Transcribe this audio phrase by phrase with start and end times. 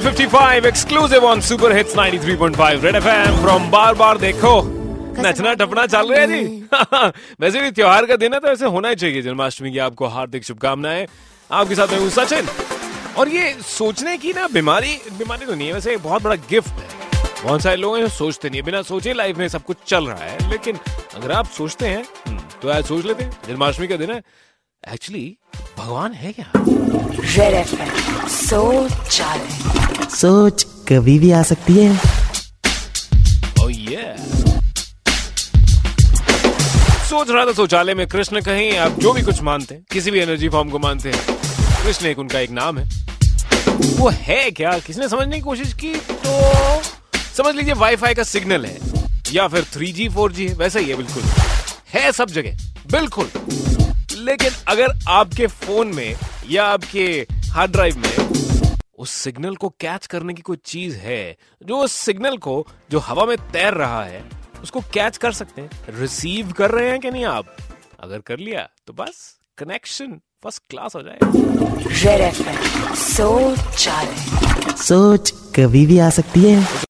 [0.00, 4.52] 355 exclusive on super hits 93.5 red FM from बार बार देखो
[5.18, 8.88] नचना टपना चल रहा है जी वैसे भी त्योहार का दिन है तो ऐसे होना
[8.88, 11.06] ही चाहिए जन्माष्टमी की आपको हार्दिक शुभकामनाएँ
[11.50, 12.48] आपके साथ मैं हूँ सचिन
[13.16, 16.88] और ये सोचने की ना बीमारी बीमारी तो नहीं है वैसे बहुत बड़ा गिफ्ट है
[17.42, 20.24] बहुत सारे लोग हैं सोचते नहीं है बिना सोचे लाइफ में सब कुछ चल रहा
[20.24, 20.78] है लेकिन
[21.14, 24.22] अगर आप सोचते हैं हम्म, तो आज सोच लेते हैं जन्माष्टमी का दिन है
[24.84, 25.26] एक्चुअली
[25.80, 26.52] भगवान है क्या?
[28.28, 28.92] सोच
[30.14, 32.00] सोच कभी भी आ सकती है।
[33.58, 34.18] Oh yeah.
[37.04, 40.20] सोच रहा था शौचालय में कृष्ण कहीं आप जो भी कुछ मानते हैं किसी भी
[40.20, 41.36] एनर्जी फॉर्म को मानते हैं
[41.84, 42.88] कृष्ण एक उनका एक नाम है।
[43.98, 44.78] वो है क्या?
[44.78, 45.94] किसने समझने की कोशिश की?
[46.26, 46.82] तो
[47.36, 48.78] समझ लीजिए वाईफाई का सिग्नल है
[49.32, 51.22] या फिर 3G 4G है वैसा ही है बिल्कुल।
[51.94, 52.56] है सब जगह
[52.92, 53.30] बिल्कुल।
[54.20, 56.16] लेकिन अगर आपके फ़ोन में
[56.48, 61.78] या आपके हार्ड ड्राइव में उस सिग्नल को कैच करने की कोई चीज़ है जो
[61.78, 64.22] उस सिग्नल को जो हवा में तैर रहा है
[64.62, 67.56] उसको कैच कर सकते हैं। रिसीव कर रहे हैं कि नहीं आप?
[68.00, 72.94] अगर कर लिया तो बस कनेक्शन फ़र्स्ट क्लास हो जाएगा।
[74.76, 76.66] सोच कभी भी आ सकती है।